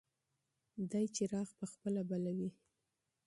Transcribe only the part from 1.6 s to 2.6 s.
خپله بلوي.